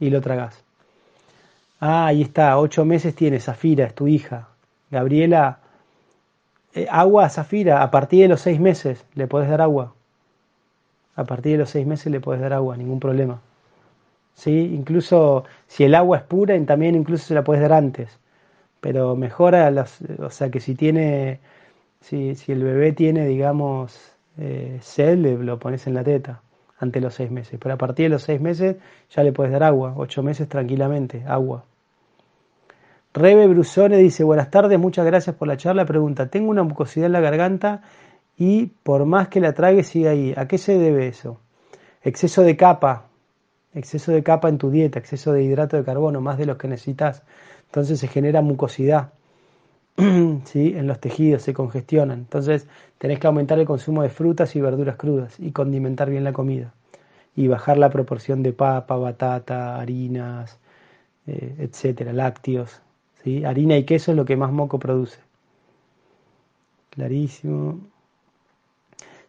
[0.00, 0.62] y lo tragás.
[1.80, 4.48] Ah, ahí está, ocho meses tiene Zafira, es tu hija.
[4.90, 5.58] Gabriela,
[6.74, 9.94] eh, agua a Zafira, a partir de los seis meses le podés dar agua.
[11.16, 13.40] A partir de los seis meses le podés dar agua, ningún problema.
[14.34, 14.74] ¿Sí?
[14.74, 18.18] Incluso si el agua es pura, también incluso se la puedes dar antes.
[18.80, 21.40] Pero mejora, las, o sea que si tiene,
[22.00, 23.98] si, el bebé tiene, digamos,
[24.38, 26.42] eh, sed, lo pones en la teta
[26.78, 27.58] ante los seis meses.
[27.60, 28.76] Pero a partir de los seis meses
[29.10, 31.64] ya le puedes dar agua, ocho meses tranquilamente, agua.
[33.14, 35.84] Rebe Brusone dice, buenas tardes, muchas gracias por la charla.
[35.84, 37.82] Pregunta, tengo una mucosidad en la garganta
[38.36, 40.34] y por más que la trague sigue ahí.
[40.36, 41.38] ¿A qué se debe eso?
[42.02, 43.06] Exceso de capa,
[43.74, 46.68] exceso de capa en tu dieta, exceso de hidrato de carbono, más de los que
[46.68, 47.22] necesitas.
[47.66, 49.12] Entonces se genera mucosidad.
[50.44, 50.74] ¿sí?
[50.76, 52.18] en los tejidos, se congestionan.
[52.18, 52.66] Entonces
[52.98, 56.72] tenés que aumentar el consumo de frutas y verduras crudas y condimentar bien la comida.
[57.36, 60.58] Y bajar la proporción de papa, batata, harinas,
[61.26, 62.80] eh, etcétera, lácteos.
[63.22, 63.44] ¿sí?
[63.44, 65.18] Harina y queso es lo que más moco produce.
[66.90, 67.80] Clarísimo.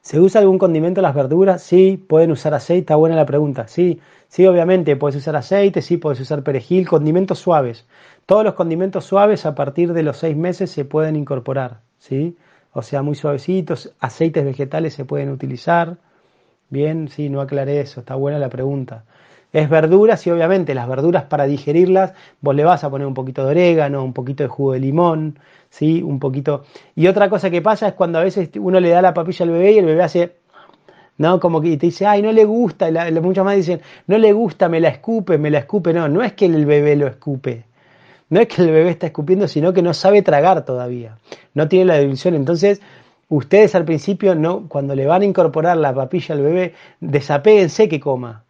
[0.06, 1.64] ¿Se usa algún condimento en las verduras?
[1.64, 3.68] Sí, pueden usar aceite, está buena la pregunta.
[3.68, 7.88] Sí, sí, obviamente, puedes usar aceite, sí, puedes usar perejil, condimentos suaves.
[8.28, 12.38] Todos los condimentos suaves a partir de los seis meses se pueden incorporar, ¿sí?
[12.72, 15.98] O sea, muy suavecitos, aceites vegetales se pueden utilizar.
[16.70, 19.06] Bien, sí, no aclaré eso, está buena la pregunta.
[19.56, 23.46] Es verduras y obviamente las verduras para digerirlas, vos le vas a poner un poquito
[23.46, 25.40] de orégano, un poquito de jugo de limón,
[25.70, 26.04] ¿sí?
[26.04, 26.66] Un poquito.
[26.94, 29.52] Y otra cosa que pasa es cuando a veces uno le da la papilla al
[29.52, 30.36] bebé y el bebé hace
[31.18, 31.40] ¿no?
[31.40, 32.90] Como que te dice, ay, no le gusta,
[33.22, 36.34] muchas más dicen, no le gusta, me la escupe, me la escupe, no, no es
[36.34, 37.64] que el bebé lo escupe,
[38.30, 41.18] no es que el bebé está escupiendo, sino que no sabe tragar todavía.
[41.54, 42.34] No tiene la división.
[42.34, 42.82] Entonces,
[43.30, 48.02] ustedes al principio, no, cuando le van a incorporar la papilla al bebé, desapéguense que
[48.02, 48.44] coma.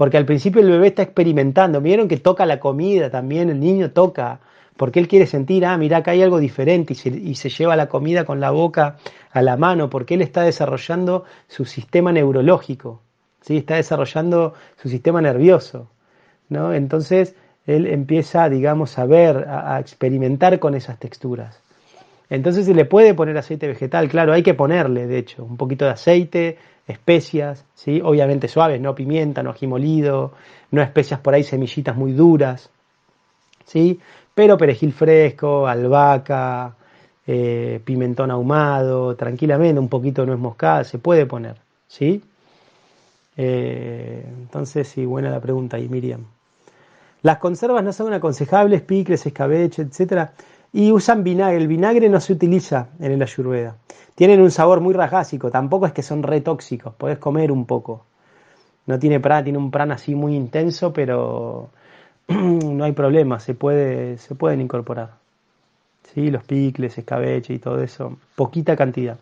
[0.00, 1.82] Porque al principio el bebé está experimentando.
[1.82, 4.40] Vieron que toca la comida también, el niño toca.
[4.78, 8.24] Porque él quiere sentir, ah, mira, acá hay algo diferente y se, lleva la comida
[8.24, 8.96] con la boca
[9.30, 13.02] a la mano, porque él está desarrollando su sistema neurológico,
[13.42, 13.58] ¿sí?
[13.58, 15.90] está desarrollando su sistema nervioso.
[16.48, 16.72] ¿no?
[16.72, 17.34] Entonces,
[17.66, 21.60] él empieza, digamos, a ver, a, experimentar con esas texturas.
[22.30, 25.84] Entonces se le puede poner aceite vegetal, claro, hay que ponerle, de hecho, un poquito
[25.84, 26.56] de aceite,
[26.90, 28.00] especias, ¿sí?
[28.02, 30.32] obviamente suaves, no pimienta, no ají molido,
[30.70, 32.70] no especias por ahí, semillitas muy duras,
[33.64, 33.98] ¿sí?
[34.34, 36.74] pero perejil fresco, albahaca,
[37.26, 42.22] eh, pimentón ahumado, tranquilamente, un poquito de nuez moscada, se puede poner, ¿sí?
[43.36, 46.24] Eh, entonces, sí, buena la pregunta ahí, Miriam.
[47.22, 50.30] Las conservas no son aconsejables, picles, escabeche, etc.
[50.72, 51.56] Y usan vinagre.
[51.56, 53.76] El vinagre no se utiliza en el ayurveda.
[54.14, 58.04] Tienen un sabor muy rajásico, tampoco es que son re tóxicos, podés comer un poco.
[58.86, 61.70] No tiene prana, tiene un prana así muy intenso, pero
[62.28, 65.12] no hay problema, se, puede, se pueden incorporar.
[66.12, 66.30] ¿Sí?
[66.30, 69.18] Los picles, escabeche y todo eso, poquita cantidad.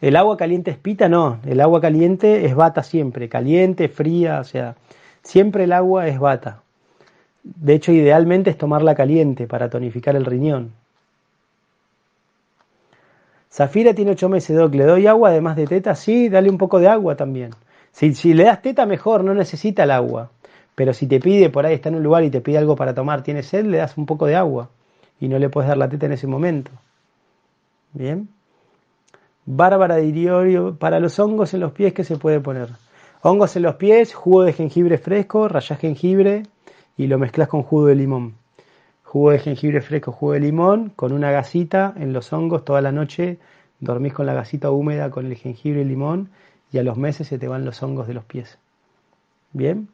[0.00, 4.44] El agua caliente es pita, no, el agua caliente es bata siempre, caliente, fría, o
[4.44, 4.76] sea,
[5.28, 6.62] Siempre el agua es bata.
[7.56, 10.72] De hecho, idealmente es tomarla caliente para tonificar el riñón.
[13.50, 14.74] Zafira tiene ocho meses, Doc.
[14.74, 15.94] ¿Le doy agua además de teta?
[15.94, 17.50] Sí, dale un poco de agua también.
[17.90, 20.30] Si, si le das teta, mejor, no necesita el agua.
[20.74, 22.94] Pero si te pide, por ahí está en un lugar y te pide algo para
[22.94, 24.68] tomar, tiene sed, le das un poco de agua.
[25.18, 26.70] Y no le puedes dar la teta en ese momento.
[27.94, 28.28] Bien.
[29.46, 32.68] Bárbara de para los hongos en los pies, ¿qué se puede poner?
[33.22, 36.42] Hongos en los pies, jugo de jengibre fresco, rayas jengibre
[36.98, 38.34] y lo mezclas con jugo de limón.
[39.04, 42.92] Jugo de jengibre fresco, jugo de limón, con una gasita en los hongos toda la
[42.92, 43.38] noche.
[43.80, 46.28] Dormís con la gasita húmeda con el jengibre y limón
[46.72, 48.58] y a los meses se te van los hongos de los pies.
[49.52, 49.88] ¿Bien?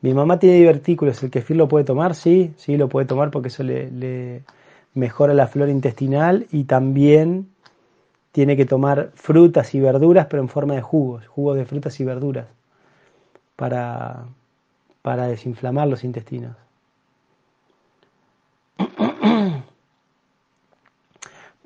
[0.00, 2.14] Mi mamá tiene divertículos, ¿el kefir lo puede tomar?
[2.14, 4.42] Sí, sí, lo puede tomar porque eso le,
[4.94, 7.48] mejora la flora intestinal y también
[8.32, 12.04] tiene que tomar frutas y verduras, pero en forma de jugos, jugos de frutas y
[12.04, 12.48] verduras,
[13.56, 14.26] para,
[15.04, 16.56] para desinflamar los intestinos.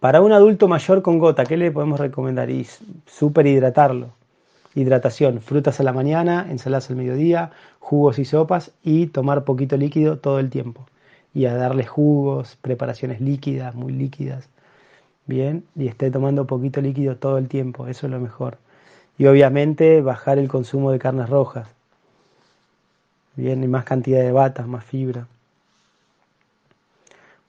[0.00, 2.50] Para un adulto mayor con gota, ¿qué le podemos recomendar?
[2.50, 2.66] Y
[3.06, 4.08] super hidratarlo.
[4.74, 10.18] Hidratación, frutas a la mañana, ensaladas al mediodía, jugos y sopas y tomar poquito líquido
[10.18, 10.86] todo el tiempo.
[11.32, 14.48] y a darle jugos, preparaciones líquidas, muy líquidas.
[15.26, 18.58] Bien, y esté tomando poquito líquido todo el tiempo, eso es lo mejor.
[19.18, 21.77] Y obviamente bajar el consumo de carnes rojas.
[23.38, 25.28] Bien, y más cantidad de batas, más fibra.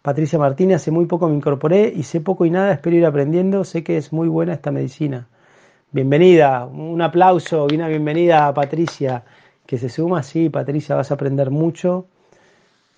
[0.04, 3.64] Patricia Martínez, hace muy poco me incorporé y sé poco y nada, espero ir aprendiendo,
[3.64, 5.28] sé que es muy buena esta medicina.
[5.92, 9.24] Bienvenida, un aplauso y una bienvenida a Patricia,
[9.66, 12.06] que se suma, sí, Patricia, vas a aprender mucho.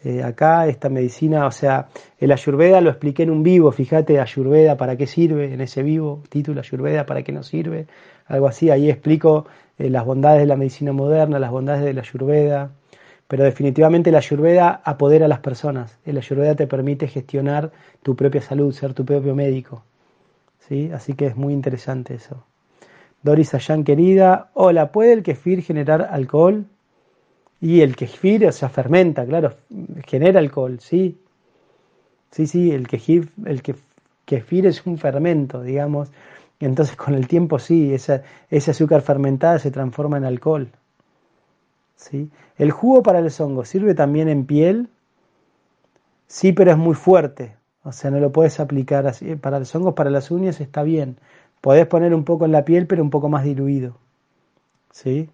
[0.03, 1.87] Eh, acá esta medicina, o sea,
[2.19, 5.53] el ayurveda lo expliqué en un vivo, fíjate, ayurveda, ¿para qué sirve?
[5.53, 7.87] En ese vivo, título ayurveda, ¿para qué nos sirve?
[8.27, 9.45] Algo así, ahí explico
[9.77, 12.71] eh, las bondades de la medicina moderna, las bondades de la ayurveda,
[13.31, 15.97] pero definitivamente la ayurveda apodera a las personas.
[16.03, 17.71] El ayurveda te permite gestionar
[18.03, 19.85] tu propia salud, ser tu propio médico.
[20.67, 20.91] ¿sí?
[20.93, 22.43] Así que es muy interesante eso.
[23.23, 26.65] Doris Ayan, querida, hola, ¿puede el kefir generar alcohol?
[27.61, 29.53] Y el kefir, o sea, fermenta, claro,
[30.05, 31.17] genera alcohol, sí.
[32.31, 33.61] Sí, sí, el kefir, el
[34.25, 36.11] kefir es un fermento, digamos.
[36.59, 40.69] Entonces con el tiempo sí, ese azúcar fermentada se transforma en alcohol.
[42.57, 44.89] El jugo para el hongo sirve también en piel,
[46.27, 49.35] sí, pero es muy fuerte, o sea, no lo puedes aplicar así.
[49.35, 51.17] Para los hongos, para las uñas está bien.
[51.61, 53.97] Podés poner un poco en la piel, pero un poco más diluido.
[54.91, 55.29] ¿Sí?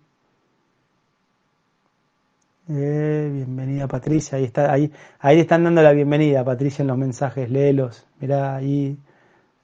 [2.69, 7.49] Eh, bienvenida Patricia, ahí está, ahí, ahí están dando la bienvenida Patricia en los mensajes,
[7.49, 8.97] léelos, mirá ahí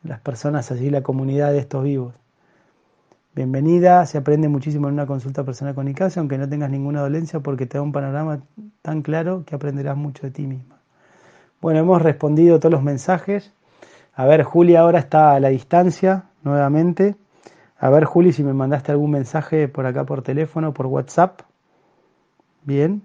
[0.04, 2.14] las personas así, la comunidad de estos vivos.
[3.36, 7.40] Bienvenida, se aprende muchísimo en una consulta personal con ICASE, aunque no tengas ninguna dolencia,
[7.40, 8.44] porque te da un panorama
[8.84, 10.78] tan claro que aprenderás mucho de ti misma.
[11.60, 13.52] Bueno, hemos respondido todos los mensajes.
[14.14, 17.16] A ver, Juli ahora está a la distancia nuevamente.
[17.80, 21.42] A ver, Juli, si me mandaste algún mensaje por acá por teléfono, por WhatsApp.
[22.62, 23.02] Bien.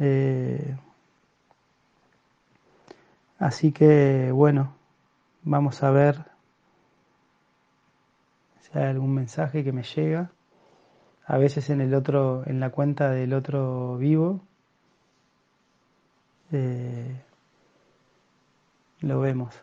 [0.00, 0.74] Eh,
[3.38, 4.74] así que, bueno,
[5.44, 6.31] vamos a ver
[8.74, 10.30] hay algún mensaje que me llega,
[11.26, 14.40] a veces en el otro, en la cuenta del otro vivo,
[16.52, 17.16] eh,
[19.00, 19.54] lo vemos.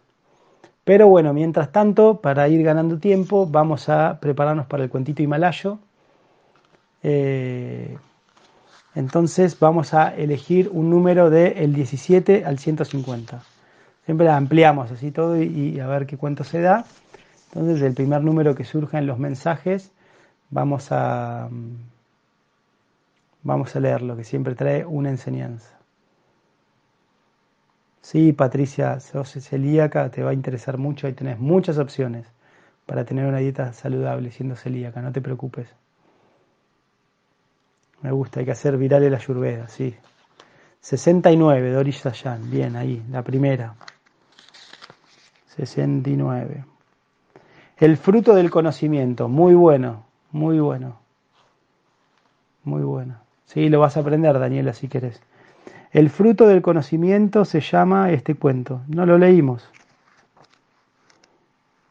[0.83, 5.79] Pero bueno, mientras tanto, para ir ganando tiempo, vamos a prepararnos para el cuentito himalayo.
[7.03, 7.97] Eh,
[8.95, 13.43] entonces vamos a elegir un número del el 17 al 150.
[14.05, 16.85] Siempre ampliamos así todo y a ver qué cuento se da.
[17.51, 19.91] Entonces, el primer número que surja en los mensajes,
[20.51, 21.49] vamos a,
[23.41, 25.79] vamos a leerlo, que siempre trae una enseñanza.
[28.01, 32.27] Sí, Patricia, sos celíaca, te va a interesar mucho y tenés muchas opciones
[32.85, 35.67] para tener una dieta saludable siendo celíaca, no te preocupes.
[38.01, 39.95] Me gusta, hay que hacer viral la ayurveda, sí.
[40.81, 43.75] 69, Doris Sayan, bien, ahí, la primera.
[45.57, 46.63] 69.
[47.79, 50.99] El fruto del conocimiento, muy bueno, muy bueno.
[52.63, 53.21] Muy bueno.
[53.45, 55.21] Sí, lo vas a aprender, Daniela, si querés.
[55.91, 58.81] El fruto del conocimiento se llama este cuento.
[58.87, 59.69] No lo leímos.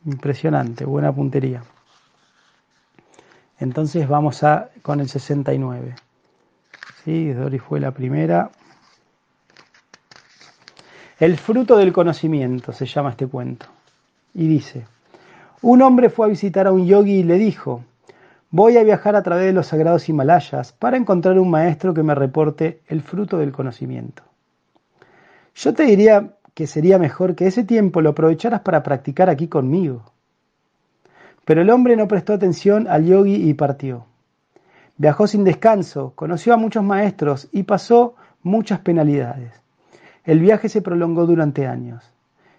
[0.05, 1.63] Impresionante, buena puntería.
[3.59, 5.97] Entonces vamos a con el 69.
[7.03, 8.51] Sí, Dori fue la primera.
[11.19, 13.67] El fruto del conocimiento se llama este cuento.
[14.35, 14.87] Y dice,
[15.63, 17.85] un hombre fue a visitar a un yogi y le dijo,
[18.51, 22.15] voy a viajar a través de los sagrados Himalayas para encontrar un maestro que me
[22.15, 24.23] reporte el fruto del conocimiento.
[25.55, 30.13] Yo te diría que sería mejor que ese tiempo lo aprovecharas para practicar aquí conmigo.
[31.45, 34.07] Pero el hombre no prestó atención al yogi y partió.
[34.97, 39.53] Viajó sin descanso, conoció a muchos maestros y pasó muchas penalidades.
[40.25, 42.13] El viaje se prolongó durante años.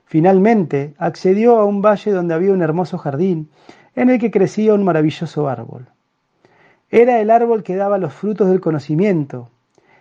[0.09, 3.51] Finalmente accedió a un valle donde había un hermoso jardín
[3.95, 5.85] en el que crecía un maravilloso árbol.
[6.89, 9.51] Era el árbol que daba los frutos del conocimiento.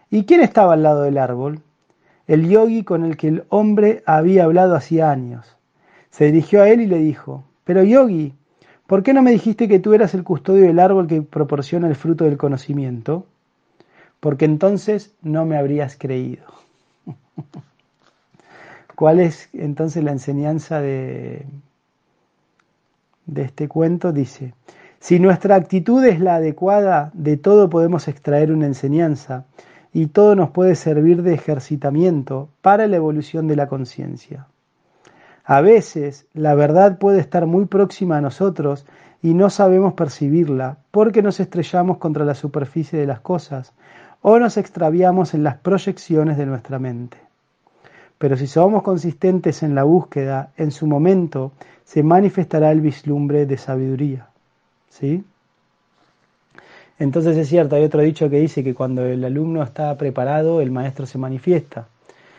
[0.08, 1.60] ¿Y quién estaba al lado del árbol?
[2.26, 5.58] El yogi con el que el hombre había hablado hacía años.
[6.08, 8.32] Se dirigió a él y le dijo, Pero yogi,
[8.86, 11.96] ¿por qué no me dijiste que tú eras el custodio del árbol que proporciona el
[11.96, 13.26] fruto del conocimiento?
[14.20, 16.46] Porque entonces no me habrías creído.
[18.98, 21.46] ¿Cuál es entonces la enseñanza de,
[23.32, 24.10] este cuento?
[24.10, 24.54] Dice,
[24.98, 29.44] si nuestra actitud es la adecuada, de todo podemos extraer una enseñanza
[29.92, 34.48] y todo nos puede servir de ejercitamiento para la evolución de la conciencia.
[35.44, 38.84] A veces la verdad puede estar muy próxima a nosotros
[39.22, 43.74] y no sabemos percibirla porque nos estrellamos contra la superficie de las cosas
[44.22, 47.27] o nos extraviamos en las proyecciones de nuestra mente.
[48.18, 51.52] Pero si somos consistentes en la búsqueda, en su momento
[51.84, 54.28] se manifestará el vislumbre de sabiduría.
[54.90, 55.24] ¿Sí?
[56.98, 60.72] Entonces es cierto, hay otro dicho que dice que cuando el alumno está preparado, el
[60.72, 61.86] maestro se manifiesta.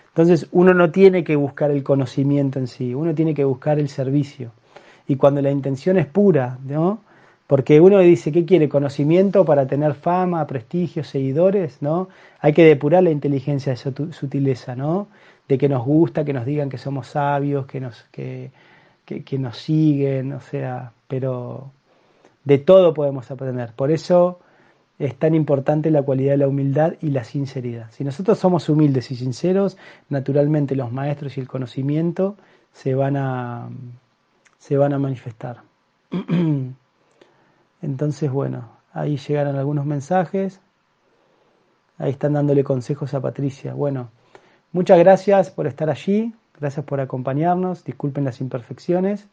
[0.09, 3.87] Entonces uno no tiene que buscar el conocimiento en sí, uno tiene que buscar el
[3.87, 4.51] servicio.
[5.07, 6.99] Y cuando la intención es pura, ¿no?
[7.47, 8.69] Porque uno dice, ¿qué quiere?
[8.69, 12.09] Conocimiento para tener fama, prestigio, seguidores, ¿no?
[12.41, 15.07] Hay que depurar la inteligencia de sutileza, ¿no?
[15.49, 18.51] De que nos gusta, que nos digan que somos sabios, que nos, que,
[19.05, 21.71] que nos siguen, o sea, pero
[22.45, 23.73] de todo podemos aprender.
[23.75, 24.39] Por eso
[24.99, 27.89] es tan importante la cualidad de la humildad y la sinceridad.
[27.91, 29.77] Si nosotros somos humildes y sinceros,
[30.09, 32.35] naturalmente los maestros y el conocimiento
[32.73, 33.69] se van a,
[34.57, 35.61] se van a manifestar.
[37.81, 40.59] Entonces, bueno, ahí llegaron algunos mensajes.
[41.97, 43.73] Ahí están dándole consejos a Patricia.
[43.73, 44.09] Bueno,
[44.71, 49.27] muchas gracias por estar allí, gracias por acompañarnos, disculpen las imperfecciones,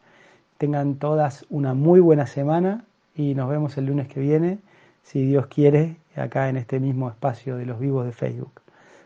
[0.57, 2.83] tengan todas una muy buena semana
[3.15, 4.59] y nos vemos el lunes que viene
[5.03, 8.61] si Dios quiere, acá en este mismo espacio de los vivos de Facebook.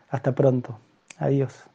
[0.10, 0.80] Hasta pronto.
[1.18, 1.71] Adiós.